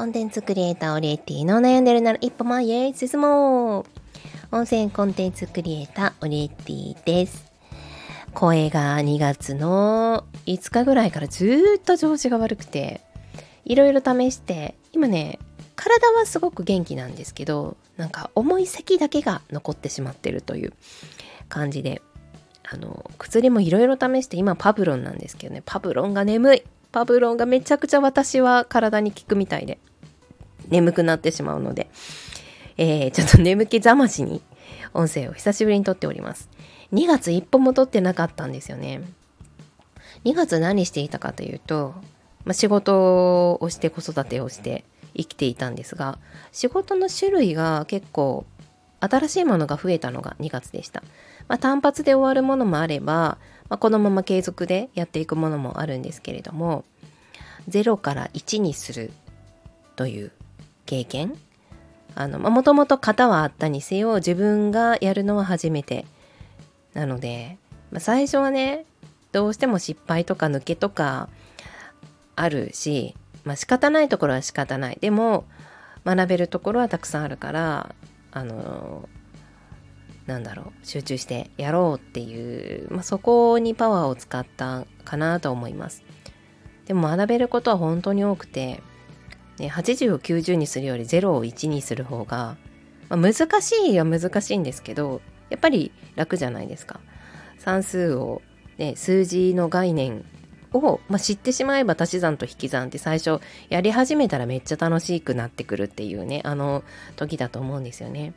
[0.00, 3.84] コンテンツクリエイターオリエティの悩んでるなら一歩前へ進もう
[4.50, 7.52] 音声コンテンツクリエイターオリエティです。
[8.32, 13.02] 声が2月の5日ぐらいからずっと調子が悪くて、
[13.66, 15.38] いろいろ試して、今ね、
[15.76, 20.72] 体はすごく元気なんですけど、なんか重い咳だけが残ってしまってるという
[21.50, 22.00] 感じで、
[22.66, 26.62] あの、薬もいろいろ試して、今パブロンなんですけどね、パブロンが眠い。
[26.90, 29.78] パブロンがめちゃくちゃ私は体に効くみたいで、
[30.70, 31.90] 眠くなってしまうので、
[32.76, 34.42] えー、ちょっと眠気覚ましに
[34.94, 36.48] 音声を久しぶりに撮っております。
[36.92, 39.02] 2月一本も撮ってなかったんですよね。
[40.24, 41.94] 2月何していたかというと、
[42.44, 44.84] まあ、仕事をして子育てをして
[45.16, 46.18] 生きていたんですが、
[46.52, 48.44] 仕事の種類が結構
[49.00, 51.02] 新しいものが増えたのが2月でした。
[51.48, 56.84] まあ、単発で終わるものもあれば、まあ、このまま継続でやっていくものもあるんですけれども
[57.68, 59.12] 0から1にする
[59.96, 60.32] という
[60.90, 61.38] 経験。
[62.16, 66.04] もともと型はあったにせよ自分がやるのは初めて。
[66.94, 67.58] なので、
[67.92, 68.84] まあ、最初はね
[69.30, 71.28] どうしても失敗とか抜けとか
[72.34, 74.98] あるし、まあ、仕方ないところは仕方ない。
[75.00, 75.44] でも
[76.04, 77.94] 学べるところはたくさんあるから
[78.32, 79.08] あの
[80.26, 86.02] なんだろう集中してやろうっていう、まあ、そこにパワーを使ったかなと思います。
[86.86, 88.82] でも学べることは本当に多くて、
[89.60, 92.56] ね、80を90にするより0を1にする方が、
[93.10, 96.98] まあ、難しいは難しいんですけどやっぱり楽じゃないですか
[97.58, 98.40] 算数を、
[98.78, 100.24] ね、数字の概念
[100.72, 106.82] を、まあ、知ってしまえば足し算と引き算って最初やり始めたらめっちゃ楽しくなってくるっていうねあの
[107.16, 108.32] 時だと思うんですよね。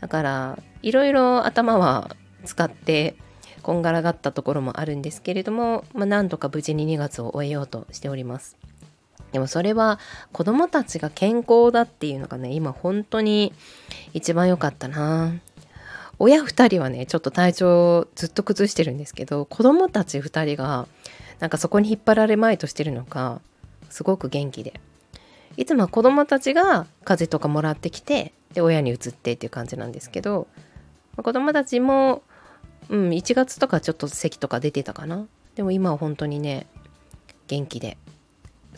[0.00, 3.16] だからいろいろ頭は使って
[3.62, 8.56] こんがらがったところもあるんですけれども、まあ、なんとか無事に2月を終えようとしております。
[9.32, 9.98] でもそれは
[10.32, 13.52] 子供たちが健康だっていうのがね今本当に
[14.14, 15.32] 一番良かったな。
[16.18, 20.88] 親2人はねちょっと体調ずっと崩してるんですけど子供たち2人が
[21.38, 23.40] なんかそこに引っ張られまいとしてるのか
[23.90, 24.80] すごく元気で。
[25.56, 30.46] いつもは子供たちが風邪とかもらってきてで親に移ってっていう感じなんですけど、
[31.16, 32.22] ま、子供たちも、
[32.88, 35.26] うん、1月とかちょっと咳とか出てたかな。
[35.56, 36.68] でも今は本当にね
[37.48, 37.98] 元気で。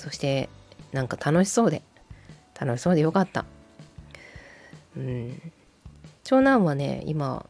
[0.00, 0.48] そして
[0.92, 1.82] なんか楽しそうで
[2.58, 3.44] 楽しそうでよかった。
[4.96, 5.52] うん。
[6.24, 7.44] 長男はね今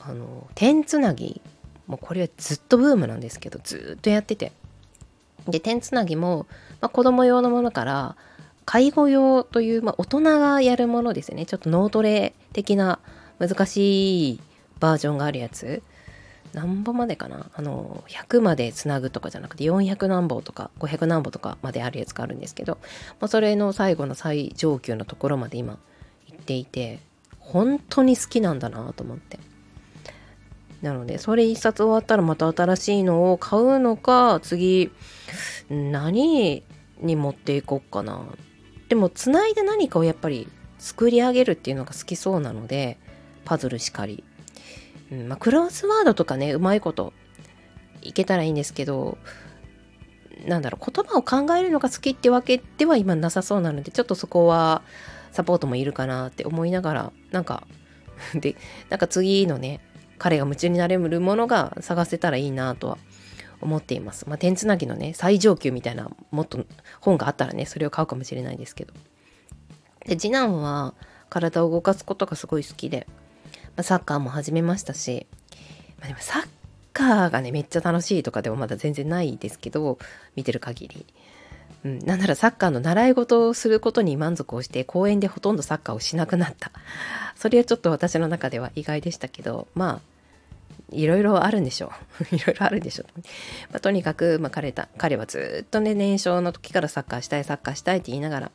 [0.00, 1.40] あの点つなぎ
[1.86, 4.52] もうこれはずっとブームなんですけどずっとやってて。
[5.48, 6.46] で点つなぎも、
[6.80, 8.16] まあ、子供用のものから
[8.64, 11.46] 介護用という、まあ、大人がやるものですね。
[11.46, 13.00] ちょっと脳トレ的な
[13.38, 14.40] 難しい
[14.80, 15.82] バージョンがあるやつ。
[16.56, 17.50] 何本までかな？
[17.54, 22.78] あの100までつなぐとかじゃなくて400何本とか500何本とかまであるやつがあるんですけど、
[23.20, 25.78] まあ、それの最後の最上級のところまで今
[26.26, 27.00] 行っていて
[27.38, 29.38] 本当に好きなんだなと思って。
[30.82, 34.90] なのでそれ一冊終わったらまた新しいのを買うのか次
[35.68, 36.62] 何
[37.00, 38.24] に持っていこうかな。
[38.88, 42.98] でもつないで何かをやっぱり作り上げるっていうのが好きそうなので
[43.44, 44.22] パズルしかり、
[45.10, 47.12] うんまあ、クロスワードとかねうまいこと
[48.02, 49.18] いけたらいいんですけど
[50.46, 54.82] なんだろう言葉を考えるのが好きってわけでは今なさそうなのでちょっとそこは
[55.32, 57.66] サポートもいるかなって思いながらなんか
[58.34, 58.56] で
[58.90, 59.80] なんか次のね
[60.18, 62.98] 彼が夢中になれるものが探せたらいいなとは
[63.60, 64.28] 思っています。
[64.28, 66.64] まあ、点つなぎのね、最上級みたいな、もっと
[67.00, 68.94] 本があったらね、それを買うかもしれないですけど。
[70.06, 70.94] で、次男は
[71.28, 73.06] 体を動かすことがすごい好きで、
[73.82, 75.26] サッカーも始めましたし、
[75.98, 76.48] まあ、でもサッ
[76.92, 79.98] カーがね、めっちゃ楽しいとかでもまだ全然ないですけど、
[80.34, 81.06] 見てる限り。
[81.84, 86.72] うん、なんならサッカーの習い事をすることに満足をして公園でほとんどサッカーをしなくなった。
[87.36, 90.16] それはちょっと私の中では意外でしたけどまあ
[90.90, 92.34] いろいろあるんでしょう。
[92.34, 93.06] いろいろあるんでしょう、
[93.70, 98.50] まあ、とにかく、まあ、彼彼はずっとね年少の時からサッカーしたいサッカーしたいって言いながら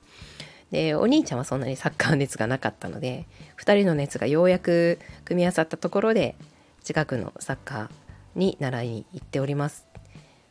[0.71, 3.27] でお兄ちゃんはそんなにサッカー熱がなかったので
[3.59, 6.35] 2人の熱がようやく組み合わさったところで
[6.83, 7.89] 近くのサッカー
[8.35, 9.85] に習いに行っております。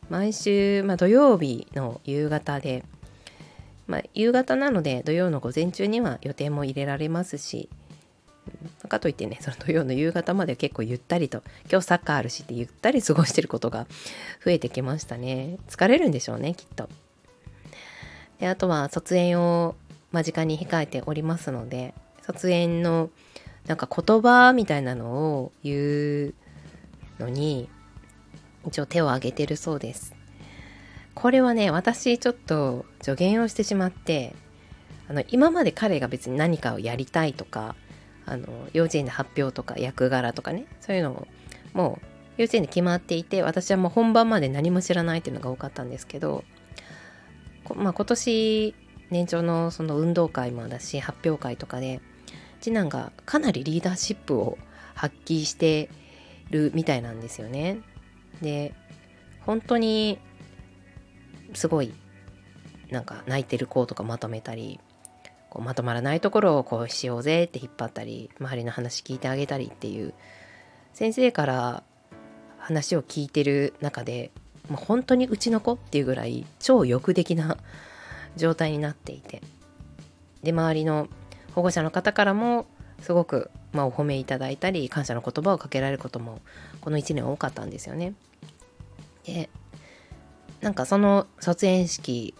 [0.09, 2.83] 毎週、まあ、土曜日の夕方で、
[3.87, 7.69] まあ、夕方なので土曜の午前中には予定も入れられますし
[8.91, 13.87] かといってねその土曜の夕方まで結構ゆったりと今日サッカーあるしってゆったり過ごしてることが
[14.43, 15.57] 増えてきましたね。
[15.69, 16.89] 疲れるんでしょうねきっと。
[18.39, 19.75] であとは卒園を
[20.11, 23.09] 間近に控えておりますので卒園の
[23.67, 26.33] なんか言葉みたいなのを言う
[27.19, 27.69] のに
[28.65, 30.15] 一応手を挙げてるそうです。
[31.13, 34.33] これはね私ちょっと助言をしてしまって
[35.07, 37.75] あの今まで彼が別に何かをやりたいとか
[38.25, 41.27] あの幼稚園で発表とか役柄とかねそういうのを
[41.73, 42.05] もう
[42.37, 46.43] 幼稚園で決まっていて私はもう本番まで何も知らないっていうのが多かったんですけど、
[47.75, 48.75] まあ、今年
[49.11, 52.01] 年長のその運動会もだし発表会とかで
[52.61, 54.57] 次男がかなりリーダーシップを
[54.95, 55.89] 発揮して
[56.49, 57.79] るみたいなんですよね。
[58.41, 58.73] で
[59.45, 60.19] 本当に
[61.53, 61.93] すごい
[62.89, 64.79] なんか泣いてる子とかまとめたり
[65.49, 70.13] こうまとまらないところをこうしようぜって引っ張ったり周りの話聞いてあげたりっていう
[70.93, 71.83] 先生から
[72.57, 74.31] 話を聞いてる中で
[74.69, 77.57] もう本当にうちの子っていうぐらい超欲的な
[78.35, 79.41] 状態になっていて
[80.43, 81.07] で周りの
[81.53, 82.65] 保護者の方からも
[83.01, 86.39] すごく、まあ、お褒めいただいたり感謝の言葉をかけられることも
[86.81, 88.13] この1年多かったんですよね。
[89.25, 89.49] で
[90.61, 92.35] なんかその卒園式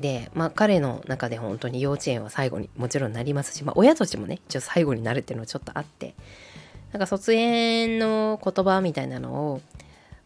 [0.00, 6.14] で、まあ、彼の中で本当に幼稚園は最後にもちろんなりますし、まあ、親たちもね一応最後になるっていうのはちょっとあって
[6.92, 9.60] なんか卒園の言葉みたいなのを、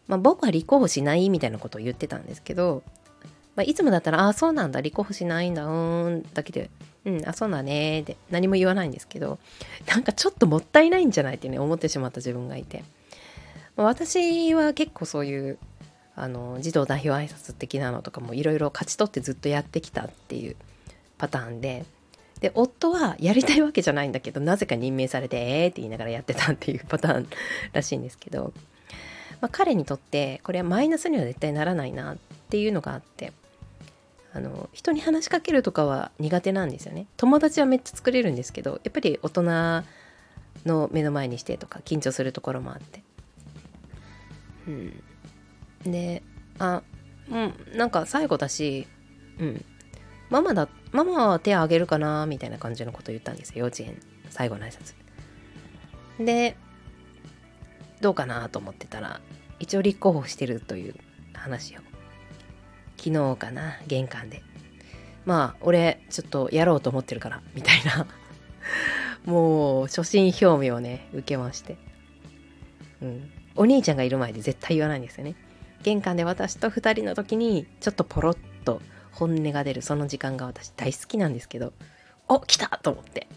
[0.07, 2.83] まあ、僕は立候補しないみたいなことを言ってたんですけど、
[3.55, 4.81] まあ、いつもだったら「ああそうなんだ。
[4.81, 5.65] 立候補しないんだ。
[5.65, 6.69] うーん」だけで
[7.05, 9.39] 「うんあそうだね」って何も言わないんですけど
[9.87, 12.83] なんかちょっともったいないんじゃないってね思ってしまった自分がいて、
[13.75, 15.57] まあ、私は結構そういう
[16.15, 20.55] あの児童代表挨拶的なのとかもいろいろ勝ち取ってずっとやってきたっていう
[21.17, 21.85] パターンで
[22.39, 27.27] で夫はやりたいわけじゃないんだけどなぜか任命されてえって言いながらやってたっていうパターン
[27.71, 28.51] らしいんですけど、
[29.39, 32.17] まあ、彼にとってこれはマイナスには絶対ならないなっ
[32.49, 33.31] ていうのがあって
[34.33, 37.05] あの人に話しかけるとかは苦手なんですよね。
[37.17, 39.43] 友達はめっちゃ作れるんですけどやっぱり大人
[40.65, 43.03] の目の前にしてとか緊張するところもあって。
[44.67, 45.03] うん。
[45.91, 46.23] で
[46.57, 46.81] あ
[47.29, 48.87] うんなんか最後だし
[49.39, 49.65] うん。
[50.29, 53.99] ママだママは手あげるかなみたいな感じのこと言ったんですよ幼稚園
[54.31, 54.95] 最後の挨拶。
[56.23, 56.57] で
[58.01, 59.21] どうかなと思ってたら
[59.59, 60.95] 一応立候補してるという
[61.33, 61.81] 話を
[63.03, 64.41] 昨日かな玄関で。
[65.25, 68.07] まあ俺ちょっとやろうと思ってるからみたいな。
[69.25, 71.77] もう初心表明をね受けまして。
[73.01, 73.31] うん。
[73.55, 75.35] お兄ちゃんがいる前で絶対言わないんですよね。
[75.83, 81.73] 玄関で私と2人の時にちょっとポロッと本音が出るその時間が私大好きなんですけど
[82.27, 83.27] お来たと思って、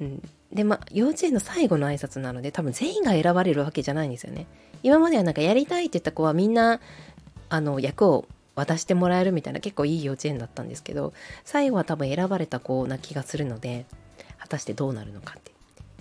[0.00, 0.22] うん、
[0.52, 4.46] でまあ幼稚園の最後の挨拶なので多分全員が選ばれるわけじゃないんですよね。
[4.82, 6.80] 今まではなんかやりたいって言った子はみんな
[7.48, 8.26] あの役を
[8.56, 11.12] 渡してもらえるみたいな結構いい幼稚園だったんですけど
[11.44, 13.86] 最後は多分選ばれた子な気がするので
[14.38, 15.52] 果たしてどうなるのかって。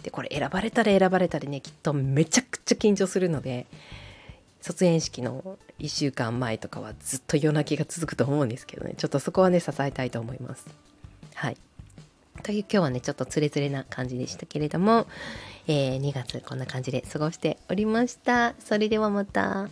[0.02, 3.66] でこれ選ばれたら選ばれたらねきっとめちゃくちゃ緊張するので
[4.62, 10.68] 卒園式の1週間前とかはずっと夜泣きが続くと思うんですけどねちょっとそこはね支えたいと思います。
[11.34, 11.58] はい。
[12.44, 15.08] という今日はねちょっとつれつれな感じでしたけれども、
[15.68, 18.54] えー、2月こんな感じで過ごしておりました。
[18.60, 19.70] それではまた。